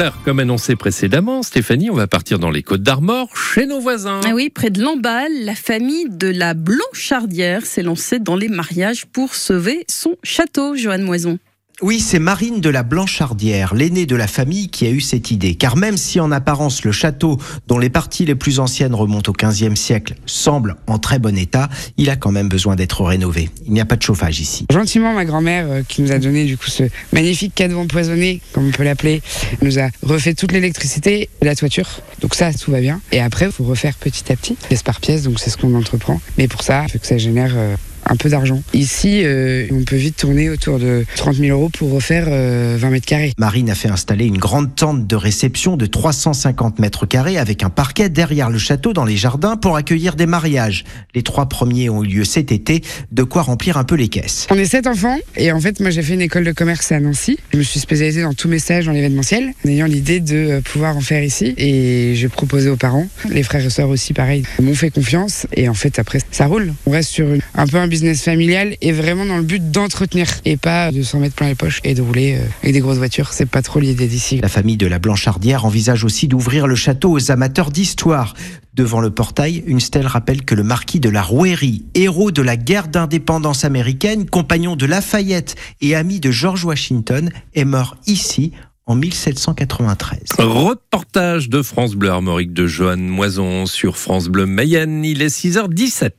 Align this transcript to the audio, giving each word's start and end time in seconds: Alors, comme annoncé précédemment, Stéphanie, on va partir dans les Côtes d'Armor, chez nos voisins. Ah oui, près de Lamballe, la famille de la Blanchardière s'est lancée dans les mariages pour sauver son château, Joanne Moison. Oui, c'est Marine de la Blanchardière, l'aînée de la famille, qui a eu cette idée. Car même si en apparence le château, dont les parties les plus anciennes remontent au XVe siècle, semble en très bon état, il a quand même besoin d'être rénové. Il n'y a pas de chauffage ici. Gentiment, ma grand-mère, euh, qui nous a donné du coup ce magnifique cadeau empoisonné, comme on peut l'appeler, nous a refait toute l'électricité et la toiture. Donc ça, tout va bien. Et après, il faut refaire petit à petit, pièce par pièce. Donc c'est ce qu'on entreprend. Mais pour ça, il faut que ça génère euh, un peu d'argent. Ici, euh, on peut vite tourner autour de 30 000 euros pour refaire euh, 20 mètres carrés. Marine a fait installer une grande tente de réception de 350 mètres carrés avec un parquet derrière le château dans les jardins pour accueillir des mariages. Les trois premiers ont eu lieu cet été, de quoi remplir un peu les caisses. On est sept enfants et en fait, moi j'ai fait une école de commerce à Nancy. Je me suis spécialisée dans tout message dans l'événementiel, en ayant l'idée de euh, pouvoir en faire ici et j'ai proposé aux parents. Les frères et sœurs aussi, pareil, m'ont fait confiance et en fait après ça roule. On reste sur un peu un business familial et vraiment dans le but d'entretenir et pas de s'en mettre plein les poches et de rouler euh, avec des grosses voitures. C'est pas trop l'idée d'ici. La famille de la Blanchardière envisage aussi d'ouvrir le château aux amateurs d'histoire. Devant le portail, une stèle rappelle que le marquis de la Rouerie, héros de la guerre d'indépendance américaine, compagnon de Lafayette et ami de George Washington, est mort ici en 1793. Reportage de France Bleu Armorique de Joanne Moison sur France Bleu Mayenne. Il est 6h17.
Alors, 0.00 0.22
comme 0.22 0.38
annoncé 0.38 0.76
précédemment, 0.76 1.42
Stéphanie, 1.42 1.90
on 1.90 1.94
va 1.94 2.06
partir 2.06 2.38
dans 2.38 2.50
les 2.50 2.62
Côtes 2.62 2.82
d'Armor, 2.82 3.36
chez 3.36 3.66
nos 3.66 3.80
voisins. 3.80 4.22
Ah 4.24 4.30
oui, 4.32 4.48
près 4.48 4.70
de 4.70 4.80
Lamballe, 4.80 5.44
la 5.44 5.54
famille 5.54 6.08
de 6.08 6.28
la 6.28 6.54
Blanchardière 6.54 7.66
s'est 7.66 7.82
lancée 7.82 8.18
dans 8.18 8.34
les 8.34 8.48
mariages 8.48 9.04
pour 9.04 9.34
sauver 9.34 9.84
son 9.90 10.16
château, 10.22 10.74
Joanne 10.74 11.02
Moison. 11.02 11.38
Oui, 11.82 11.98
c'est 12.00 12.18
Marine 12.18 12.60
de 12.60 12.68
la 12.68 12.82
Blanchardière, 12.82 13.74
l'aînée 13.74 14.04
de 14.04 14.14
la 14.14 14.26
famille, 14.26 14.68
qui 14.68 14.86
a 14.86 14.90
eu 14.90 15.00
cette 15.00 15.30
idée. 15.30 15.54
Car 15.54 15.78
même 15.78 15.96
si 15.96 16.20
en 16.20 16.30
apparence 16.30 16.84
le 16.84 16.92
château, 16.92 17.38
dont 17.68 17.78
les 17.78 17.88
parties 17.88 18.26
les 18.26 18.34
plus 18.34 18.60
anciennes 18.60 18.94
remontent 18.94 19.32
au 19.32 19.34
XVe 19.34 19.74
siècle, 19.76 20.14
semble 20.26 20.76
en 20.86 20.98
très 20.98 21.18
bon 21.18 21.38
état, 21.38 21.70
il 21.96 22.10
a 22.10 22.16
quand 22.16 22.32
même 22.32 22.50
besoin 22.50 22.76
d'être 22.76 23.02
rénové. 23.02 23.48
Il 23.66 23.72
n'y 23.72 23.80
a 23.80 23.86
pas 23.86 23.96
de 23.96 24.02
chauffage 24.02 24.40
ici. 24.40 24.66
Gentiment, 24.70 25.14
ma 25.14 25.24
grand-mère, 25.24 25.66
euh, 25.70 25.82
qui 25.88 26.02
nous 26.02 26.12
a 26.12 26.18
donné 26.18 26.44
du 26.44 26.58
coup 26.58 26.68
ce 26.68 26.84
magnifique 27.14 27.54
cadeau 27.54 27.78
empoisonné, 27.78 28.42
comme 28.52 28.68
on 28.68 28.72
peut 28.72 28.84
l'appeler, 28.84 29.22
nous 29.62 29.78
a 29.78 29.88
refait 30.02 30.34
toute 30.34 30.52
l'électricité 30.52 31.30
et 31.40 31.44
la 31.46 31.56
toiture. 31.56 31.88
Donc 32.20 32.34
ça, 32.34 32.52
tout 32.52 32.70
va 32.70 32.80
bien. 32.80 33.00
Et 33.10 33.20
après, 33.20 33.46
il 33.46 33.52
faut 33.52 33.64
refaire 33.64 33.94
petit 33.94 34.30
à 34.30 34.36
petit, 34.36 34.58
pièce 34.68 34.82
par 34.82 35.00
pièce. 35.00 35.22
Donc 35.22 35.40
c'est 35.40 35.48
ce 35.48 35.56
qu'on 35.56 35.74
entreprend. 35.74 36.20
Mais 36.36 36.46
pour 36.46 36.62
ça, 36.62 36.82
il 36.86 36.92
faut 36.92 36.98
que 36.98 37.06
ça 37.06 37.16
génère 37.16 37.52
euh, 37.56 37.74
un 38.10 38.16
peu 38.16 38.28
d'argent. 38.28 38.60
Ici, 38.74 39.22
euh, 39.24 39.66
on 39.70 39.84
peut 39.84 39.96
vite 39.96 40.16
tourner 40.16 40.50
autour 40.50 40.78
de 40.78 41.04
30 41.16 41.36
000 41.36 41.56
euros 41.56 41.70
pour 41.70 41.92
refaire 41.92 42.26
euh, 42.28 42.76
20 42.78 42.90
mètres 42.90 43.06
carrés. 43.06 43.32
Marine 43.38 43.70
a 43.70 43.74
fait 43.74 43.88
installer 43.88 44.26
une 44.26 44.38
grande 44.38 44.74
tente 44.74 45.06
de 45.06 45.16
réception 45.16 45.76
de 45.76 45.86
350 45.86 46.80
mètres 46.80 47.06
carrés 47.06 47.38
avec 47.38 47.62
un 47.62 47.70
parquet 47.70 48.08
derrière 48.08 48.50
le 48.50 48.58
château 48.58 48.92
dans 48.92 49.04
les 49.04 49.16
jardins 49.16 49.56
pour 49.56 49.76
accueillir 49.76 50.16
des 50.16 50.26
mariages. 50.26 50.84
Les 51.14 51.22
trois 51.22 51.48
premiers 51.48 51.88
ont 51.88 52.02
eu 52.02 52.08
lieu 52.08 52.24
cet 52.24 52.50
été, 52.50 52.82
de 53.12 53.22
quoi 53.22 53.42
remplir 53.42 53.76
un 53.76 53.84
peu 53.84 53.94
les 53.94 54.08
caisses. 54.08 54.48
On 54.50 54.58
est 54.58 54.64
sept 54.64 54.88
enfants 54.88 55.18
et 55.36 55.52
en 55.52 55.60
fait, 55.60 55.78
moi 55.78 55.90
j'ai 55.90 56.02
fait 56.02 56.14
une 56.14 56.20
école 56.20 56.44
de 56.44 56.52
commerce 56.52 56.90
à 56.90 56.98
Nancy. 56.98 57.38
Je 57.52 57.58
me 57.58 57.62
suis 57.62 57.78
spécialisée 57.78 58.22
dans 58.22 58.34
tout 58.34 58.48
message 58.48 58.86
dans 58.86 58.92
l'événementiel, 58.92 59.52
en 59.64 59.68
ayant 59.68 59.86
l'idée 59.86 60.18
de 60.18 60.36
euh, 60.36 60.60
pouvoir 60.60 60.96
en 60.96 61.00
faire 61.00 61.22
ici 61.22 61.54
et 61.56 62.14
j'ai 62.16 62.28
proposé 62.28 62.70
aux 62.70 62.76
parents. 62.76 63.06
Les 63.28 63.44
frères 63.44 63.64
et 63.64 63.70
sœurs 63.70 63.88
aussi, 63.88 64.14
pareil, 64.14 64.42
m'ont 64.60 64.74
fait 64.74 64.90
confiance 64.90 65.46
et 65.54 65.68
en 65.68 65.74
fait 65.74 66.00
après 66.00 66.18
ça 66.32 66.46
roule. 66.46 66.74
On 66.86 66.90
reste 66.90 67.10
sur 67.10 67.28
un 67.54 67.66
peu 67.66 67.76
un 67.76 67.86
business 67.86 67.99
familial 68.14 68.76
et 68.80 68.92
vraiment 68.92 69.24
dans 69.24 69.36
le 69.36 69.42
but 69.42 69.70
d'entretenir 69.70 70.26
et 70.44 70.56
pas 70.56 70.92
de 70.92 71.02
s'en 71.02 71.18
mettre 71.18 71.34
plein 71.34 71.48
les 71.48 71.54
poches 71.54 71.80
et 71.84 71.94
de 71.94 72.02
rouler 72.02 72.36
euh, 72.36 72.44
avec 72.62 72.74
des 72.74 72.80
grosses 72.80 72.98
voitures. 72.98 73.32
C'est 73.32 73.46
pas 73.46 73.62
trop 73.62 73.80
l'idée 73.80 74.06
d'ici. 74.06 74.40
La 74.40 74.48
famille 74.48 74.76
de 74.76 74.86
la 74.86 74.98
Blanchardière 74.98 75.64
envisage 75.64 76.04
aussi 76.04 76.28
d'ouvrir 76.28 76.66
le 76.66 76.74
château 76.74 77.12
aux 77.12 77.30
amateurs 77.30 77.70
d'histoire. 77.70 78.34
Devant 78.74 79.00
le 79.00 79.10
portail, 79.10 79.64
une 79.66 79.80
stèle 79.80 80.06
rappelle 80.06 80.44
que 80.44 80.54
le 80.54 80.62
marquis 80.62 81.00
de 81.00 81.08
la 81.08 81.22
Rouerie, 81.22 81.84
héros 81.94 82.30
de 82.30 82.42
la 82.42 82.56
guerre 82.56 82.88
d'indépendance 82.88 83.64
américaine, 83.64 84.28
compagnon 84.28 84.76
de 84.76 84.86
Lafayette 84.86 85.56
et 85.80 85.96
ami 85.96 86.20
de 86.20 86.30
George 86.30 86.64
Washington, 86.64 87.30
est 87.54 87.64
mort 87.64 87.96
ici 88.06 88.52
en 88.86 88.94
1793. 88.96 90.20
Reportage 90.38 91.48
de 91.48 91.62
France 91.62 91.94
Bleu 91.94 92.10
Armorique 92.10 92.52
de 92.52 92.66
Joanne 92.66 93.06
Moison 93.06 93.66
sur 93.66 93.96
France 93.96 94.28
Bleu 94.28 94.46
Mayenne. 94.46 95.04
Il 95.04 95.22
est 95.22 95.28
6h17. 95.28 96.10